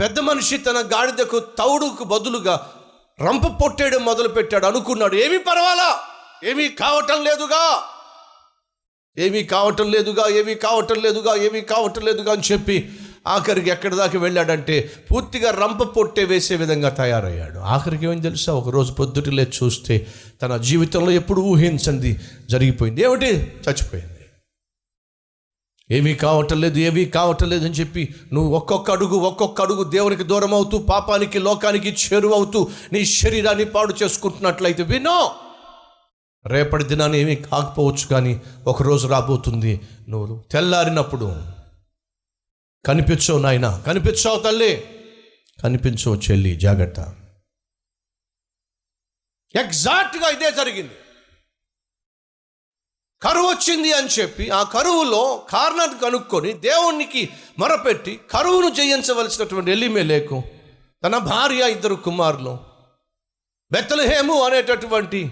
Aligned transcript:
పెద్ద 0.00 0.18
మనిషి 0.18 0.58
తన 0.58 0.76
గాడిదకు 0.76 1.38
తౌడుకు 1.38 2.04
బదులుగా 2.04 2.70
రంప 3.26 3.46
పొట్టేయడం 3.46 4.04
మొదలు 4.04 4.28
పెట్టాడు 4.28 4.66
అనుకున్నాడు 4.66 5.14
ఏమీ 5.14 5.38
పర్వాలా? 5.38 5.98
ఏమీ 6.44 6.68
కావటం 6.68 7.24
లేదుగా. 7.24 7.82
ఏమీ 9.18 9.42
కావటం 9.42 9.90
లేదుగా 9.90 10.28
ఏమీ 10.28 10.54
కావటం 10.54 10.96
లేదుగా 11.00 11.34
ఏమీ 11.34 11.60
కావటం 11.60 12.02
లేదుగా 12.02 12.32
అని 12.32 12.42
చెప్పి 12.52 12.92
ఆఖరికి 13.26 13.70
ఎక్కడి 13.70 13.96
దాకా 13.96 14.18
వెళ్ళాడంటే 14.18 14.90
పూర్తిగా 15.10 15.50
రంప 15.50 15.82
పొట్టే 15.82 16.24
వేసే 16.24 16.56
విధంగా 16.56 16.88
తయారయ్యాడు. 16.88 17.58
ఆఖరికి 17.58 18.04
ఏమని 18.04 18.22
తెలుసా? 18.22 18.52
ఒకరోజు 18.52 18.92
పొద్దుటిలే 18.92 19.50
చూస్తే 19.62 20.06
తన 20.42 20.56
జీవితంలో 20.56 21.10
ఎప్పుడు 21.10 21.40
ఊహించింది 21.40 22.20
జరిగిపోయింది. 22.50 23.02
ఏమిటి? 23.02 23.26
చచ్చిపోయింది. 23.68 24.17
ఏమీ 25.90 26.14
కావటం 26.14 26.60
లేదు 26.60 26.78
ఏమీ 26.78 27.04
కావటం 27.04 27.48
లేదని 27.48 27.70
చెప్పి 27.70 28.14
నువ్వు 28.32 28.56
ఒక్కొక్క 28.56 28.90
అడుగు 28.90 29.16
ఒక్కొక్క 29.16 29.62
అడుగు 29.62 29.84
దేవునికి 29.84 30.22
దూరం 30.22 30.54
అవుతూ 30.54 30.78
పాపానికి 30.78 31.38
లోకానికి 31.38 31.88
చేరువవుతూ 31.88 32.70
నీ 32.92 33.04
శరీరాన్ని 33.04 33.64
పాడు 33.64 33.94
చేసుకుంటున్నట్లయితే 34.02 34.82
వినో 34.82 35.32
రేపటి 36.46 36.84
దినాన్ని 36.84 37.18
ఏమీ 37.18 37.36
కాకపోవచ్చు 37.36 38.06
కానీ 38.06 38.40
ఒకరోజు 38.66 39.06
రాబోతుంది. 39.06 39.80
నువ్వు 40.08 40.44
తెల్లారినప్పుడు 40.50 41.42
కనిపించవు 42.86 43.38
నాయన 43.38 43.82
కనిపించావు 43.86 44.38
తల్లి 44.38 44.84
కనిపించవు 45.64 46.16
చెల్లి 46.16 46.56
జాగ్రత్త. 46.56 47.00
ఎగ్జాక్ట్గా 49.56 50.28
ఇదే 50.28 50.50
జరిగింది. 50.50 50.92
కరువు 53.22 53.46
వచ్చింది 53.46 53.92
అని 53.92 54.08
చెప్పి 54.08 54.50
ఆ 54.50 54.62
కరువులో 54.62 55.46
కారణాన్ని 55.50 55.98
కనుక్కొని 55.98 56.52
దేవునికి 56.52 57.28
మొరపెట్టి 57.58 58.20
కరువును 58.30 58.74
జయించవలసినటువంటి 58.74 59.70
ఎలిమెలేకు 59.70 60.42
తన 61.06 61.18
భార్య 61.18 61.72
ఇద్దరు 61.72 61.94
కుమారులు 61.94 62.58
బెత్తలహేము 63.72 64.42
అనేటటువంటి 64.42 65.30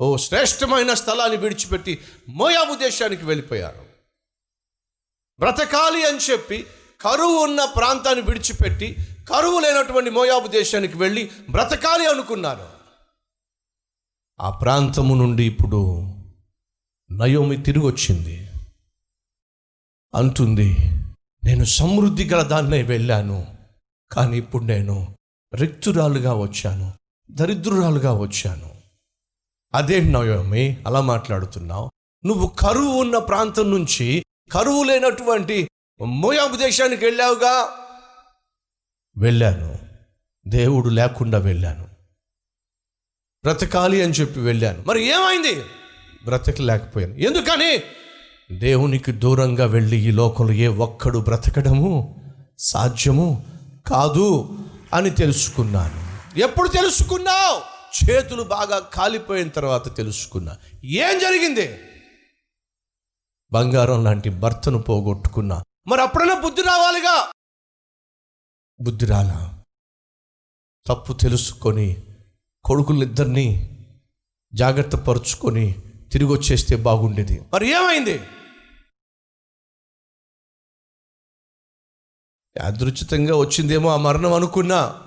ఓ 0.00 0.16
శ్రేష్టమైన 0.16 0.94
స్థలాన్ని 0.94 1.36
విడిచిపెట్టి 1.36 1.98
మోయాబు 2.28 2.74
దేశానికి 2.74 3.24
వెళ్ళిపోయారు. 3.24 3.86
బ్రతకాలి 5.38 6.06
అని 6.06 6.18
చెప్పి 6.18 6.66
కరువు 7.00 7.36
ఉన్న 7.44 7.64
ప్రాంతాన్ని 7.64 8.24
విడిచిపెట్టి 8.24 8.96
కరువు 9.28 9.60
లేనటువంటి 9.60 10.10
మోయాబు 10.10 10.48
దేశానికి 10.48 10.98
వెళ్ళి 10.98 11.30
బ్రతకాలి 11.50 12.06
అనుకున్నారు. 12.06 12.68
ఆ 14.40 14.50
ప్రాంతము 14.50 15.14
నుండి 15.14 15.44
ఇప్పుడు 15.44 16.05
నయోమి 17.10 17.56
తిరిగి 17.56 17.84
వచ్చింది 17.84 18.48
అంటుంది 20.14 20.76
నేను 21.44 21.64
సమృద్ధి 21.64 22.28
గల 22.28 22.42
దాన్నే 22.42 22.82
వెళ్ళాను 22.82 23.58
కానీ 24.12 24.36
ఇప్పుడు 24.36 24.64
నేను 24.64 25.16
రిక్తురాలుగా 25.54 26.34
వచ్చాను 26.34 26.92
దరిద్రురాలుగా 27.30 28.12
వచ్చాను. 28.12 28.76
అదే 29.74 30.00
నయోమి 30.00 30.84
అలా 30.86 31.00
మాట్లాడుతున్నావు. 31.00 31.90
నువ్వు 32.26 32.46
కరువు 32.48 33.00
ఉన్న 33.00 33.18
ప్రాంతం 33.18 33.70
నుంచి 33.70 34.24
కరువు 34.52 34.82
లేనటువంటి 34.82 35.68
మోయాబు 36.06 36.56
దేశానికి 36.56 37.04
వెళ్ళావుగా? 37.04 37.68
వెళ్ళాను. 39.16 39.78
దేవుడు 40.48 40.88
లేకుండా 40.88 41.38
వెళ్ళాను. 41.38 41.84
బ్రతకాలి 43.42 44.02
అని 44.02 44.12
చెప్పి 44.12 44.40
వెళ్ళాను. 44.40 44.84
మరి 44.86 45.04
ఏమైంది? 45.04 45.64
బ్రతకలేకపోయాను. 46.24 47.14
ఎందుకని? 47.14 47.82
దేవునికి 48.58 49.12
దూరంగా 49.12 49.66
వెళ్ళి 49.66 49.96
ఈ 49.96 50.10
లోకంలో 50.10 50.52
ఏ 50.52 50.66
ఒక్కడు 50.66 51.18
బ్రతకడము 51.18 52.16
సాధ్యము 52.58 53.46
కాదు 53.86 54.58
అని 54.94 55.10
తెలుసుకున్నాను. 55.10 56.06
ఎప్పుడు 56.38 56.68
తెలుసుకున్నావు? 56.68 57.76
చేతులు 58.04 58.42
బాగా 58.42 58.78
కాలిపోయిన 58.78 59.48
తర్వాత 59.48 59.96
తెలుసుకున్నా. 59.96 60.56
ఏం 60.84 61.18
జరిగింది? 61.18 61.78
బంగారం 63.52 64.04
లాంటి 64.04 64.30
భర్తను 64.30 64.82
పోగొట్టుకున్నా. 64.82 65.62
మరి 65.86 66.02
అప్పుడైనా 66.02 66.40
బుద్ధి 66.40 66.62
రావాలిగా? 66.62 67.32
బుద్ధి 68.80 69.06
రాలా. 69.06 69.62
తప్పు 70.86 71.12
తెలుసుకొని 71.12 72.02
కొడుకులిద్దరినీ 72.64 73.72
జాగ్రత్త 74.54 74.96
పరుచుకొని 74.96 75.74
తిరిగి 76.12 76.30
వచ్చేస్తే 76.30 76.76
బాగుండేది. 76.76 77.40
మరి 77.52 77.70
ఏమైంది? 77.70 78.20
యాదృచితంగా 82.56 83.36
వచ్చిందేమో 83.36 83.90
ఆ 83.90 83.96
మరణం 83.96 84.32
అనుకున్నా. 84.32 85.02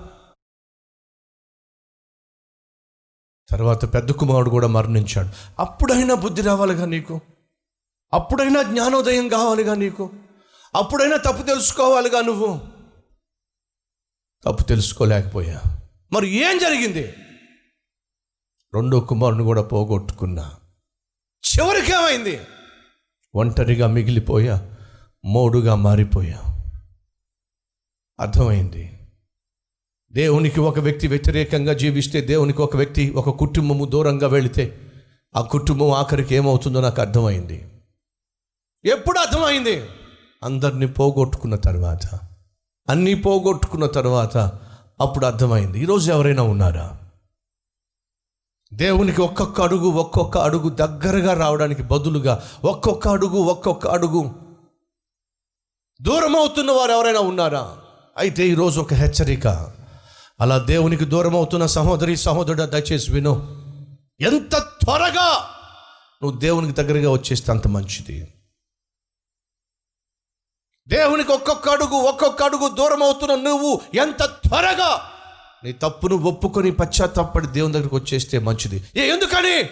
తర్వాత 3.50 3.94
పెద్ద 3.94 4.10
కుమారుడు 4.10 4.50
కూడా 4.50 4.66
మరణించాడు. 4.66 5.28
అప్పుడైనా 5.58 6.14
బుద్ధి 6.14 6.42
రావాలిగా 6.42 6.84
నీకు? 6.84 7.20
అప్పుడైనా 8.12 8.62
జ్ఞానోదయం 8.62 9.28
కావాలిగా 9.28 9.74
నీకు? 9.74 10.10
అప్పుడైనా 10.74 11.16
తప్పు 11.16 11.42
తెలుసుకోవాలిగా 11.42 12.20
నువ్వు? 12.20 12.60
తప్పు 14.44 14.62
తెలుసుకోలేకపోయా. 14.62 15.62
మరి 16.12 16.28
ఏం 16.28 16.58
జరిగింది? 16.58 17.02
రెండో 18.74 19.00
కుమారుని 19.00 19.42
కూడా 19.42 19.62
పోగొట్టుకున్నా. 19.62 20.59
చివరికి 21.44 21.92
ఏమైంది? 21.92 22.40
ఒంటరిగా 23.34 23.86
మిగిలిపోయా 23.86 24.70
మోడుగా 25.24 25.74
మారిపోయా. 25.74 26.38
అర్థమైంది? 28.20 28.98
దేవునికి 30.12 30.60
ఒక 30.60 30.78
వ్యక్తి 30.78 31.08
వ్యతిరేకంగా 31.08 31.72
జీవిస్తే 31.72 32.20
దేవునికి 32.20 32.62
ఒక 32.62 32.76
వ్యక్తి 32.76 33.10
ఒక 33.10 33.30
కుటుంబము 33.30 33.84
దూరంగా 33.84 34.26
వెళితే 34.26 34.78
ఆ 35.36 35.40
కుటుంబం 35.40 35.90
ఆఖరికి 35.90 36.34
ఏమవుతుందో 36.34 36.80
నాకు 36.80 37.00
అర్థమైంది. 37.00 37.68
ఎప్పుడు 38.84 39.18
అర్థమైంది? 39.18 39.86
అందరినీ 40.44 40.86
పోగొట్టుకున్న 40.86 41.56
తర్వాత. 41.56 42.20
అన్నీ 42.88 43.14
పోగొట్టుకున్న 43.14 43.86
తర్వాత 43.86 44.36
అప్పుడు 45.00 45.26
అర్థమైంది. 45.26 45.80
ఈరోజు 45.80 46.12
ఎవరైనా 46.12 46.42
ఉన్నారా? 46.42 46.99
దేవునికి 48.74 49.20
ఒక్కొక్క 49.20 49.60
అడుగు 49.60 49.88
ఒక్కొక్క 49.88 50.38
అడుగు 50.38 50.68
దగ్గరగా 50.68 51.34
రావడానికి 51.34 51.82
బదులుగా 51.82 52.50
ఒక్కొక్క 52.64 53.08
అడుగు 53.08 53.38
ఒక్కొక్క 53.38 53.86
అడుగు. 53.86 54.34
దూరం 56.02 56.36
అవుతున్న 56.36 56.70
వారు 56.70 56.92
ఎవరైనా 56.92 57.20
ఉన్నారా? 57.20 57.76
అయితే 58.18 58.48
ఈరోజు 58.48 58.80
ఒక 58.80 58.94
హెచ్చరిక. 58.94 59.46
అలా 60.40 60.58
దేవునికి 60.58 61.04
దూరం 61.04 61.36
అవుతున్న 61.36 61.66
సహోదరి 61.66 62.16
సహోదరుడు 62.16 62.62
దయచేసి 62.62 63.12
విను. 63.12 63.60
ఎంత 64.20 64.58
త్వరగా 64.58 65.46
నువ్వు 66.22 66.38
దేవునికి 66.38 66.72
దగ్గరగా 66.72 67.10
వచ్చేస్తే 67.10 67.52
అంత 67.52 67.68
మంచిది. 67.68 68.34
దేవునికి 70.88 71.32
ఒక్కొక్క 71.32 71.68
అడుగు 71.68 71.94
ఒక్కొక్క 71.94 72.42
అడుగు 72.42 72.68
దూరం 72.68 73.02
అవుతున్న 73.02 73.34
నువ్వు 73.34 73.80
ఎంత 73.94 74.22
త్వరగా 74.22 75.02
నీ 75.64 75.72
తప్పును 75.72 76.16
ఒప్పుకొని 76.16 76.70
పశ్చాత్తాపడి 76.70 77.46
దేవుని 77.46 77.72
దగ్గరికి 77.72 77.94
వచ్చేస్తే 77.94 78.38
మంచిది. 78.38 78.84
ఏ 78.96 79.08
ఎందుకని? 79.08 79.68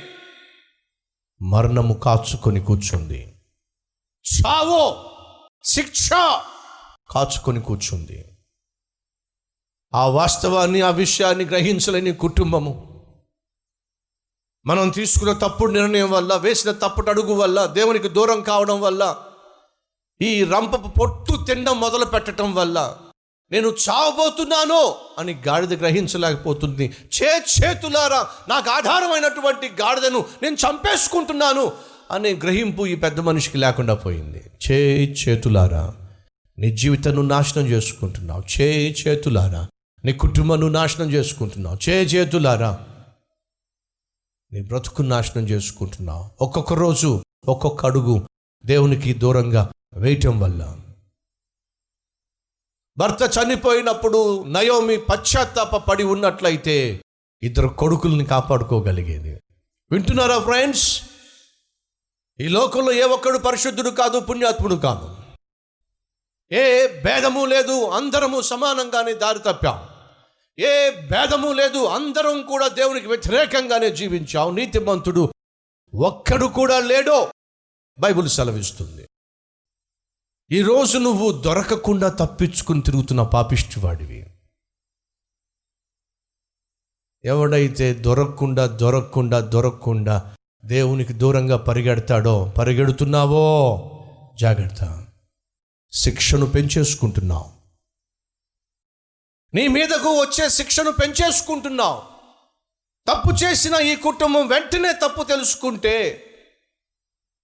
మరణము 1.43 1.95
కాచుకొని 1.95 2.61
కూర్చుంది. 2.61 3.39
చావో 4.25 5.05
శిక్ష 5.65 6.11
కాచుకొని 7.11 7.61
కూర్చుంది. 7.61 8.25
ఆ 9.95 10.07
వాస్తవాన్ని 10.07 10.81
ఆ 10.81 10.91
విషయాన్ని 10.91 11.45
గ్రహించలేని 11.45 12.13
కుటుంబము. 12.13 13.05
మనం 14.67 14.89
తీసుకున్న 14.89 15.33
తప్పుడు 15.33 15.73
నిర్ణయం 15.73 16.11
వల్ల 16.11 16.35
వేసిన 16.37 16.71
తప్పుడు 16.73 17.11
అడుగు 17.11 17.35
వల్ల 17.35 17.67
దేవునికి 17.67 18.09
దూరం 18.09 18.43
కావడం 18.43 18.81
వల్ల 18.81 19.25
ఈ 20.23 20.45
రంపపు 20.45 20.89
పొట్టు 20.89 21.45
తినడం 21.45 21.81
మొదలు 21.81 22.05
పెట్టడం 22.05 22.55
వల్ల 22.55 22.99
నేను 23.53 23.69
చావబోతున్నాను 23.69 24.95
అని 25.19 25.43
గాడిద 25.49 25.81
గ్రహించలేకపోతుంది. 25.81 26.97
చే 27.13 27.43
చేతులారా 27.61 28.29
నాకు 28.49 28.71
ఆధారమైనటువంటి 28.71 29.67
గాడిదను 29.83 30.25
నేను 30.43 30.55
చంపేసుకుంటున్నాను 30.55 31.73
అనే 32.11 32.33
గ్రహింపు 32.33 32.87
ఈ 32.87 32.95
పెద్ద 32.95 33.21
మనిషికి 33.21 33.59
లేకుండా 33.59 33.95
పోయింది. 33.95 34.51
చే 34.71 35.05
చేతులారా 35.05 35.95
నీ 36.59 36.77
జీవితాన్ని 36.77 37.23
నాశనం 37.23 37.67
చేసుకుంటున్నావు. 37.67 38.61
చే 38.61 38.91
చేతులారా 38.91 39.69
నీ 40.05 40.13
కుటుంబాన్ని 40.13 40.71
నాశనం 40.71 41.11
చేసుకుంటున్నావు. 41.11 41.89
చే 41.89 42.03
చేతులారా 42.03 42.79
నీ 44.53 44.63
బ్రతుకు 44.63 45.03
నాశనం 45.03 45.49
చేసుకుంటున్నావు. 45.49 46.45
ఒక్కొక్క 46.45 46.73
రోజు 46.73 47.23
ఒక్కొక్క 47.49 47.87
అడుగు 47.87 48.27
దేవునికి 48.67 49.15
దూరంగా 49.15 49.69
వేయటం 49.95 50.41
వల్ల 50.41 50.77
భర్త 52.99 53.39
చనిపోయినప్పుడు 53.39 54.45
నయోమి 54.45 54.97
పశ్చాత్తాప 54.97 55.77
పడి 55.77 56.03
ఉన్నట్లయితే 56.03 57.03
ఇద్దరు 57.43 57.69
కొడుకుల్ని 57.69 58.25
కాపాడుకోగలిగేది. 58.25 59.41
వింటున్నారా 59.91 60.39
ఫ్రెండ్స్? 60.39 61.03
ఈ 62.41 62.49
లోకంలో 62.49 62.93
ఏ 62.93 63.03
ఒక్కడు 63.03 63.39
పరిశుద్ధుడు 63.39 63.91
కాదు 63.91 64.21
పుణ్యాత్ముడు 64.21 64.75
కాదు. 64.75 65.17
ఏ 66.53 66.87
భేదము 67.03 67.45
లేదు 67.45 67.89
అందరము 67.89 68.41
సమానంగానే 68.41 69.15
దారి 69.15 69.39
తప్పాం. 69.39 69.89
ఏ 70.59 70.91
భేదము 70.91 71.53
లేదు 71.53 71.85
అందరం 71.85 72.43
కూడా 72.43 72.69
దేవునికి 72.69 73.07
వ్యతిరేకంగానే 73.07 73.91
జీవించాం. 73.91 74.57
నీతిమంతుడు 74.57 75.33
ఒక్కడు 75.95 76.47
కూడా 76.47 76.81
లేడో 76.81 77.33
బైబిల్ 77.99 78.29
సెలవిస్తుంది. 78.29 78.98
ఈరోజు 80.53 80.99
నువ్వు 80.99 81.33
దొరకకుండా 81.33 82.09
తప్పించుకుని 82.09 82.83
తిరుగుతున్న 82.83 83.23
పాపిష్టివాడివి. 83.23 84.27
ఎవడైతే 87.25 87.95
దొరకకుండా 87.95 88.67
దొరకకుండా 88.67 89.41
దొరకకుండా 89.41 90.37
దేవునికి 90.65 91.13
దూరంగా 91.13 91.57
పరిగెడతాడో 91.57 92.55
పరిగెడుతున్నావో 92.59 93.45
జాగ్రత్త. 94.41 95.07
శిక్షను 95.93 96.47
పెంచేసుకుంటున్నావు. 96.47 97.53
నీ 99.55 99.69
మీదకు 99.69 100.21
వచ్చే 100.21 100.49
శిక్షను 100.49 100.91
పెంచేసుకుంటున్నావు. 100.91 102.03
తప్పు 103.09 103.45
చేసిన 103.45 103.75
ఈ 103.75 103.97
కుటుంబం 103.97 104.49
వెంటనే 104.49 104.93
తప్పు 104.93 105.23
తెలుసుకుంటే 105.23 106.25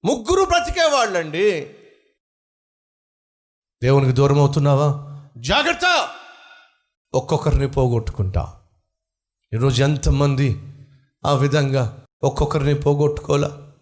ముగ్గురు 0.05 0.45
బ్రతికేవాళ్ళండి. 0.45 1.79
దేవునికి 3.85 4.13
దూరం 4.13 4.39
అవుతున్నావా? 4.39 4.89
జాగ్రత్త! 5.37 6.09
ఒక్కొక్కరిని 7.15 7.69
పోగొట్టుకుంటా. 7.69 8.61
ఈరోజు 9.55 9.83
ఎంతమంది 9.83 10.63
ఆ 11.27 11.33
విధంగా 11.33 12.05
ఒక్కొక్కరిని 12.23 12.75
పోగొట్టుకోలా 12.75 13.73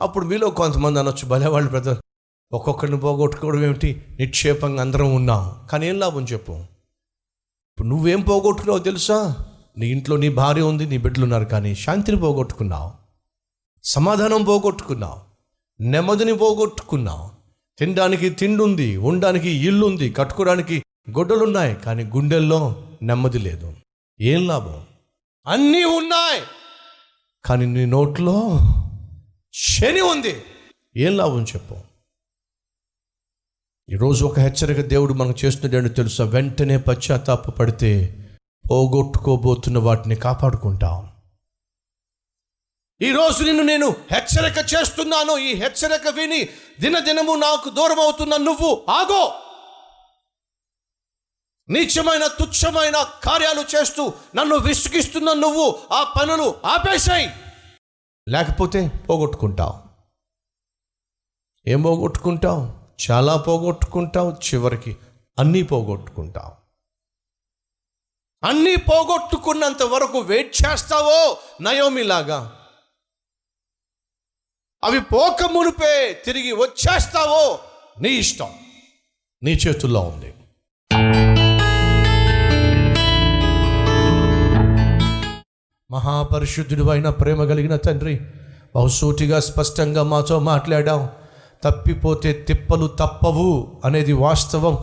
అప్పుడు 0.00 0.26
మీలో 0.26 0.50
కొంతమంది 0.50 0.98
అనొచ్చు 0.98 1.28
భలేవాళ్ళు 1.28 1.70
బ్రదర్. 1.70 1.98
ఒక్కొక్కరిని 2.52 2.98
పోగొట్టుకోవడం 2.98 3.64
ఏమిటి? 3.64 4.16
నిక్షేపంగా 4.20 4.80
అందరం 4.80 5.14
ఉన్నాం. 5.14 5.68
కానీ 5.72 5.86
ఏం 5.86 5.98
లాభం 5.98 6.24
చెప్పు? 6.24 6.52
ఇప్పుడు 6.52 7.88
నువ్వేం 7.88 8.20
పోగొట్టుకున్నావు 8.20 8.78
తెలుసా? 8.78 9.46
నీ 9.78 9.86
ఇంట్లో 9.86 10.16
నీ 10.16 10.28
భార్య 10.28 10.62
ఉంది 10.62 10.86
నీ 10.86 10.98
బిడ్డలు 10.98 11.24
ఉన్నారు 11.24 11.44
కానీ 11.44 11.74
శాంతిని 11.74 12.20
పోగొట్టుకున్నావు. 12.20 12.92
సమాధానం 13.84 14.44
పోగొట్టుకున్నావు. 14.44 15.20
నెమ్మదిని 15.80 16.32
పోగొట్టుకున్నావు. 16.32 17.35
తినడానికి 17.78 18.30
తిండి 18.30 18.62
ఉంది 18.62 18.96
ఉండడానికి 18.96 19.48
ఇల్లుంది 19.48 20.12
కట్టుకోవడానికి 20.12 20.82
గొడ్డలున్నాయి 21.10 21.76
కానీ 21.76 22.04
గుండెల్లో 22.04 22.86
నెమ్మది 23.02 23.38
లేదు. 23.38 23.76
ఏం 24.20 24.46
లాభం? 24.46 24.86
అన్నీ 25.46 25.84
ఉన్నాయి 25.84 26.42
కానీ 27.44 27.66
నీ 27.66 27.86
నోట్లో 27.86 28.58
శని 29.54 30.00
ఉంది. 30.00 30.42
ఏం 30.96 31.16
లాభం 31.16 31.42
చెప్పు? 31.42 31.76
ఈరోజు 33.90 34.24
ఒక 34.24 34.40
హెచ్చరిక 34.40 34.80
దేవుడు 34.80 35.12
మనకు 35.12 35.46
చేస్తున్నాడని 35.46 35.88
తెలుసా? 35.88 36.24
వెంటనే 36.24 36.76
పశ్చాత్తాప 36.76 37.50
పడితే 37.50 38.20
పోగొట్టుకోబోతున్న 38.70 39.78
వాటిని 39.78 40.14
కాపాడుకుంటాం. 40.14 41.15
ఈరోజు 43.02 43.44
నిన్ను 43.44 43.62
నేను 43.62 43.88
హెచ్చరిక 43.88 44.74
చేస్తున్నాను. 44.74 45.38
ఈ 45.38 45.54
హెచ్చరిక 45.54 46.08
విని 46.08 46.44
దినదినము 46.80 47.34
నాకు 47.34 47.68
దూరం 47.68 48.00
అవుతున్న 48.00 48.36
నువ్వు 48.36 48.86
ఆగో. 48.88 49.40
నీచమైన 51.68 52.26
తుచ్చమైన 52.26 53.02
కార్యాలు 53.24 53.60
చేస్తూ 53.60 54.12
నన్ను 54.34 54.56
విసిగిస్తున్న 54.56 55.32
నువ్వు 55.32 55.78
ఆ 55.92 56.14
పనులు 56.20 56.60
ఆపేశాయి. 56.64 57.30
లేకపోతే 58.28 58.88
పోగొట్టుకుంటావు. 58.88 59.74
ఏం 61.66 61.82
పోగొట్టుకుంటావు? 61.82 62.72
చాలా 63.10 63.36
పోగొట్టుకుంటావు. 63.36 64.30
చివరికి 64.30 64.96
అన్నీ 65.38 65.62
పోగొట్టుకుంటావు. 65.62 66.66
అన్నీ 68.46 68.76
పోగొట్టుకున్నంత 68.76 69.82
వరకు 69.82 70.18
వెయిట్ 70.18 70.56
చేస్తావో 70.66 71.38
నయోమిలాగా? 71.60 72.55
అవి 74.86 75.00
పోక 75.00 75.52
మునిపే 75.52 76.22
తిరిగి 76.24 76.52
వచ్చేస్తావో 76.52 77.58
నీ 78.02 78.08
ఇష్టం. 78.08 78.46
నీ 79.42 79.52
చేతుల్లో 79.52 80.00
ఉంది. 80.00 80.34
మహాపరిశుద్ధుడు 85.90 86.90
అయిన 86.90 87.08
ప్రేమ 87.08 87.44
కలిగిన 87.44 87.76
తండ్రి 87.76 88.20
బహుసూటిగా 88.76 89.40
స్పష్టంగా 89.40 90.02
మాతో 90.02 90.38
మాట్లాడాం 90.38 91.08
తప్పిపోతే 91.64 92.32
తిప్పలు 92.32 92.86
తప్పవు 92.86 93.80
అనేది 93.84 94.12
వాస్తవం. 94.12 94.78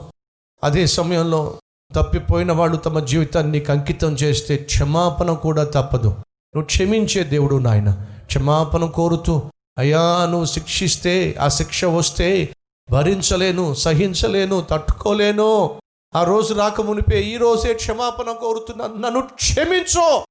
అదే 0.63 0.87
సమయంలో 0.87 1.59
తప్పిపోయిన 1.95 2.51
వాళ్ళు 2.51 2.77
తమ 2.77 2.99
జీవితాన్ని 2.99 3.65
అంకితం 3.69 4.13
చేస్తే 4.13 4.57
క్షమాపణ 4.57 5.33
కూడా 5.33 5.63
తప్పదు. 5.63 6.07
నువ్వు 6.53 6.65
క్షమించే 6.65 7.23
దేవుడు 7.23 7.55
నాయన 7.55 8.07
క్షమాపణ 8.25 8.85
కోరుతూ 8.85 9.49
అయ్యా 9.77 10.25
నువ్వు 10.25 10.45
శిక్షిస్తే 10.45 11.35
ఆ 11.41 11.47
శిక్ష 11.47 11.85
వస్తే 11.85 12.55
భరించలేను 12.91 13.73
సహించలేను 13.73 14.61
తట్టుకోలేను. 14.61 15.81
ఆ 16.15 16.23
రోజు 16.23 16.53
రాక 16.53 16.81
మునిపే 16.81 17.21
ఈ 17.21 17.37
రోజే 17.37 17.73
క్షమాపణ 17.73 18.31
కోరుతున్నాను 18.31 18.95
నన్ను 18.95 19.21
క్షమించో. 19.21 20.25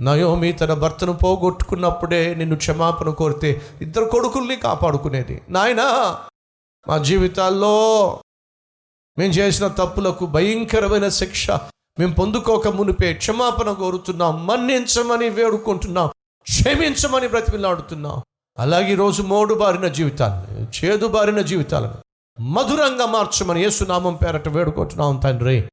నయోమి 0.00 0.52
తన 0.52 0.74
భర్తను 0.74 1.12
పోగొట్టుకున్నప్పుడే 1.12 2.34
నిన్ను 2.34 2.56
క్షమాపణ 2.56 3.10
కోరితే 3.10 3.62
ఇద్దరు 3.80 4.04
కొడుకుల్ని 4.04 4.56
కాపాడుకునేది. 4.56 5.42
నాయనా 5.48 6.18
మా 6.88 6.98
జీవితాల్లో 6.98 7.74
మేము 9.18 9.32
చేసిన 9.32 9.66
తప్పులకు 9.66 10.26
భయంకరమైన 10.26 11.08
శిక్ష 11.08 11.50
మేము 11.98 12.14
పొందుకోక 12.14 12.68
మునిపే 12.68 13.14
క్షమాపణ 13.14 13.72
కోరుతున్నాం. 13.72 14.46
మన్నించమని 14.46 15.28
వేడుకుంటున్నాం. 15.28 16.10
క్షమించమని 16.42 17.28
బ్రతిమిలాడుతున్నాం 17.28 18.22
అలాగే 18.58 18.92
ఈరోజు 18.92 19.22
మోడు 19.22 19.54
బారిన 19.54 19.88
జీవితాన్ని 19.88 20.62
చేదు 20.62 21.08
బారిన 21.08 21.40
జీవితాలను 21.40 21.98
మధురంగా 22.40 23.06
మార్చమని 23.06 23.62
యేసునామం 23.62 24.14
పేరట 24.14 24.48
వేడుకుంటున్నాం 24.48 25.16
తండ్రి. 25.16 25.68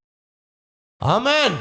ఆమెన్. 1.04 1.58